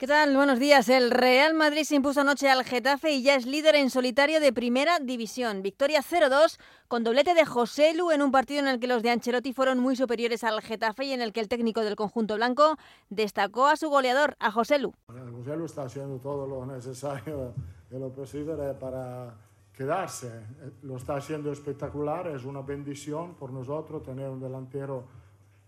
¿Qué 0.00 0.06
tal? 0.06 0.34
Buenos 0.34 0.58
días. 0.58 0.88
El 0.88 1.10
Real 1.10 1.52
Madrid 1.52 1.82
se 1.82 1.94
impuso 1.94 2.22
anoche 2.22 2.48
al 2.48 2.64
Getafe 2.64 3.10
y 3.10 3.22
ya 3.22 3.34
es 3.34 3.44
líder 3.44 3.74
en 3.74 3.90
solitario 3.90 4.40
de 4.40 4.50
Primera 4.50 4.98
División. 4.98 5.60
Victoria 5.60 6.00
0-2 6.00 6.58
con 6.88 7.04
doblete 7.04 7.34
de 7.34 7.44
José 7.44 7.92
Lu 7.92 8.10
en 8.10 8.22
un 8.22 8.32
partido 8.32 8.60
en 8.60 8.68
el 8.68 8.80
que 8.80 8.86
los 8.86 9.02
de 9.02 9.10
Ancelotti 9.10 9.52
fueron 9.52 9.78
muy 9.78 9.96
superiores 9.96 10.42
al 10.42 10.62
Getafe 10.62 11.04
y 11.04 11.12
en 11.12 11.20
el 11.20 11.34
que 11.34 11.40
el 11.40 11.48
técnico 11.48 11.82
del 11.82 11.96
conjunto 11.96 12.36
blanco 12.36 12.78
destacó 13.10 13.66
a 13.66 13.76
su 13.76 13.90
goleador, 13.90 14.36
a 14.40 14.50
José 14.50 14.78
Lu. 14.78 14.94
José 15.06 15.54
Lu 15.54 15.66
está 15.66 15.82
haciendo 15.82 16.16
todo 16.16 16.46
lo 16.46 16.64
necesario 16.64 17.52
y 17.90 17.98
lo 17.98 18.10
posible 18.10 18.54
para 18.80 19.34
quedarse. 19.74 20.32
Lo 20.80 20.96
está 20.96 21.16
haciendo 21.16 21.52
espectacular, 21.52 22.26
es 22.28 22.46
una 22.46 22.62
bendición 22.62 23.34
por 23.34 23.52
nosotros 23.52 24.02
tener 24.02 24.30
un 24.30 24.40
delantero 24.40 25.04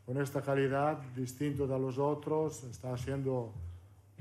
con 0.07 0.17
esta 0.17 0.41
calidad 0.41 1.03
distinto 1.15 1.67
de 1.67 1.79
los 1.79 1.99
otros. 1.99 2.65
Está 2.65 2.95
haciendo 2.95 3.53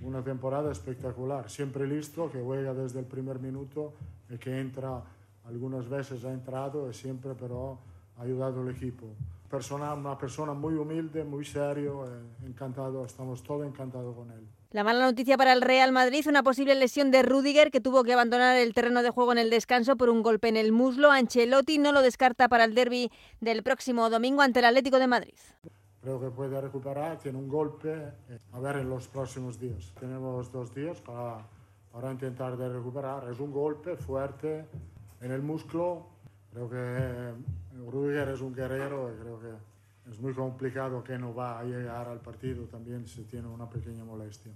una 0.04 0.24
temporada 0.24 0.72
espectacular, 0.72 1.50
siempre 1.50 1.88
listo, 1.88 2.32
que 2.32 2.42
juega 2.42 2.74
desde 2.74 3.00
el 3.00 3.06
primer 3.06 3.40
minuto 3.40 3.94
y 4.30 4.38
que 4.38 4.60
entra, 4.60 5.04
algunas 5.46 5.88
veces 5.90 6.24
ha 6.26 6.32
entrado 6.32 6.90
y 6.90 6.94
siempre 6.94 7.34
pero 7.40 7.80
ha 8.18 8.24
ayudado 8.24 8.62
al 8.62 8.70
equipo. 8.70 9.08
Persona, 9.50 9.94
una 9.94 10.18
persona 10.18 10.54
muy 10.54 10.76
humilde, 10.76 11.24
muy 11.24 11.44
serio, 11.44 12.06
eh, 12.06 12.48
encantado, 12.48 13.06
estamos 13.06 13.44
todos 13.44 13.68
encantados 13.68 14.16
con 14.16 14.32
él. 14.32 14.48
La 14.72 14.86
mala 14.86 15.06
noticia 15.06 15.38
para 15.38 15.52
el 15.52 15.62
Real 15.62 15.92
Madrid, 15.92 16.26
una 16.30 16.44
posible 16.44 16.74
lesión 16.76 17.12
de 17.12 17.24
Rudiger 17.24 17.72
que 17.72 17.82
tuvo 17.82 18.06
que 18.06 18.14
abandonar 18.14 18.56
el 18.56 18.74
terreno 18.74 19.04
de 19.04 19.10
juego 19.10 19.34
en 19.34 19.38
el 19.38 19.50
descanso 19.50 19.98
por 19.98 20.10
un 20.10 20.24
golpe 20.24 20.48
en 20.48 20.56
el 20.56 20.72
muslo. 20.72 21.12
Ancelotti 21.12 21.78
no 21.78 21.92
lo 21.92 22.02
descarta 22.02 22.48
para 22.48 22.64
el 22.64 22.74
derby 22.74 23.12
del 23.42 23.64
próximo 23.64 24.10
domingo 24.10 24.42
ante 24.42 24.60
el 24.60 24.66
Atlético 24.66 25.00
de 25.00 25.08
Madrid 25.08 25.36
creo 26.02 26.20
que 26.20 26.30
puede 26.30 26.60
recuperar, 26.60 27.20
tiene 27.20 27.38
un 27.38 27.48
golpe, 27.48 27.94
eh, 28.30 28.40
a 28.52 28.60
ver 28.60 28.78
en 28.78 28.90
los 28.90 29.08
próximos 29.08 29.60
días. 29.60 29.94
Tenemos 30.00 30.52
dos 30.52 30.74
días 30.74 31.00
para, 31.00 31.46
para 31.92 32.12
intentar 32.12 32.58
de 32.58 32.70
recuperar. 32.70 33.30
Es 33.30 33.40
un 33.40 33.52
golpe 33.52 33.96
fuerte 33.96 34.66
en 35.22 35.32
el 35.32 35.42
músculo. 35.42 36.08
Creo 36.52 36.70
que 36.70 36.78
eh, 36.78 37.34
Rudiger 37.90 38.30
es 38.30 38.42
un 38.42 38.54
guerrero 38.54 39.14
y 39.14 39.22
creo 39.22 39.40
que 39.40 40.12
es 40.12 40.20
muy 40.20 40.34
complicado 40.34 41.04
que 41.04 41.18
no 41.18 41.34
va 41.34 41.60
a 41.60 41.64
llegar 41.64 42.08
al 42.10 42.20
partido 42.20 42.66
también 42.66 43.08
si 43.08 43.24
tiene 43.24 43.48
una 43.48 43.70
pequeña 43.70 44.04
molestia. 44.04 44.52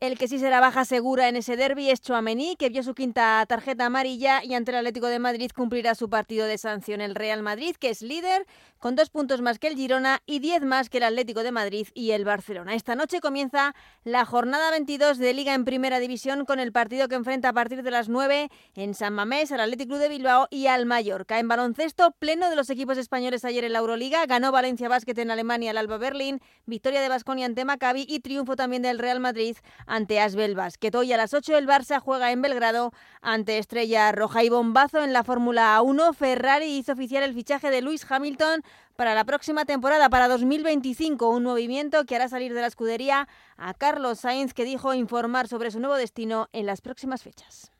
El 0.00 0.16
que 0.16 0.28
sí 0.28 0.38
será 0.38 0.60
baja 0.60 0.84
segura 0.84 1.28
en 1.28 1.34
ese 1.34 1.56
derby 1.56 1.90
es 1.90 2.00
Chouameni, 2.00 2.54
que 2.54 2.68
vio 2.68 2.84
su 2.84 2.94
quinta 2.94 3.44
tarjeta 3.48 3.86
amarilla 3.86 4.44
y 4.44 4.54
ante 4.54 4.70
el 4.70 4.76
Atlético 4.76 5.08
de 5.08 5.18
Madrid 5.18 5.50
cumplirá 5.52 5.96
su 5.96 6.08
partido 6.08 6.46
de 6.46 6.56
sanción. 6.56 7.00
El 7.00 7.16
Real 7.16 7.42
Madrid, 7.42 7.74
que 7.74 7.90
es 7.90 8.00
líder, 8.00 8.46
con 8.78 8.94
dos 8.94 9.10
puntos 9.10 9.40
más 9.40 9.58
que 9.58 9.66
el 9.66 9.74
Girona 9.74 10.22
y 10.24 10.38
diez 10.38 10.62
más 10.62 10.88
que 10.88 10.98
el 10.98 11.02
Atlético 11.02 11.42
de 11.42 11.50
Madrid 11.50 11.88
y 11.94 12.12
el 12.12 12.24
Barcelona. 12.24 12.76
Esta 12.76 12.94
noche 12.94 13.20
comienza 13.20 13.74
la 14.04 14.24
jornada 14.24 14.70
22 14.70 15.18
de 15.18 15.34
Liga 15.34 15.52
en 15.52 15.64
Primera 15.64 15.98
División 15.98 16.44
con 16.44 16.60
el 16.60 16.70
partido 16.70 17.08
que 17.08 17.16
enfrenta 17.16 17.48
a 17.48 17.52
partir 17.52 17.82
de 17.82 17.90
las 17.90 18.08
9 18.08 18.50
en 18.76 18.94
San 18.94 19.14
Mamés 19.14 19.50
al 19.50 19.62
Atlético 19.62 19.98
de 19.98 20.08
Bilbao 20.08 20.46
y 20.48 20.68
al 20.68 20.86
Mallorca. 20.86 21.40
En 21.40 21.48
baloncesto, 21.48 22.12
pleno 22.20 22.50
de 22.50 22.54
los 22.54 22.70
equipos 22.70 22.98
españoles 22.98 23.44
ayer 23.44 23.64
en 23.64 23.72
la 23.72 23.80
Euroliga, 23.80 24.26
ganó 24.26 24.52
Valencia 24.52 24.88
Basket 24.88 25.18
en 25.18 25.32
Alemania 25.32 25.72
al 25.72 25.78
Alba 25.78 25.98
Berlín, 25.98 26.40
victoria 26.66 27.00
de 27.00 27.08
Basconia 27.08 27.46
ante 27.46 27.64
Maccabi 27.64 28.06
y 28.08 28.20
triunfo 28.20 28.54
también 28.54 28.82
del 28.82 29.00
Real 29.00 29.18
Madrid 29.18 29.56
ante 29.88 30.20
Asbel 30.20 30.54
Basket. 30.54 30.94
Hoy 30.94 31.12
a 31.12 31.16
las 31.16 31.34
8 31.34 31.56
el 31.56 31.66
Barça 31.66 31.98
juega 31.98 32.30
en 32.30 32.42
Belgrado 32.42 32.92
ante 33.20 33.58
Estrella 33.58 34.12
Roja 34.12 34.44
y 34.44 34.50
bombazo 34.50 35.02
en 35.02 35.12
la 35.12 35.24
Fórmula 35.24 35.80
1. 35.82 36.12
Ferrari 36.12 36.66
hizo 36.76 36.92
oficial 36.92 37.24
el 37.24 37.34
fichaje 37.34 37.70
de 37.70 37.82
Lewis 37.82 38.06
Hamilton 38.08 38.62
para 38.94 39.14
la 39.14 39.24
próxima 39.24 39.64
temporada, 39.64 40.10
para 40.10 40.28
2025, 40.28 41.30
un 41.30 41.44
movimiento 41.44 42.04
que 42.04 42.16
hará 42.16 42.28
salir 42.28 42.52
de 42.52 42.60
la 42.60 42.66
escudería 42.66 43.28
a 43.56 43.74
Carlos 43.74 44.20
Sainz, 44.20 44.54
que 44.54 44.64
dijo 44.64 44.92
informar 44.94 45.48
sobre 45.48 45.70
su 45.70 45.80
nuevo 45.80 45.96
destino 45.96 46.48
en 46.52 46.66
las 46.66 46.80
próximas 46.80 47.22
fechas. 47.22 47.72